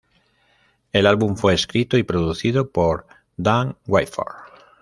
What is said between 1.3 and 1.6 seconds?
fue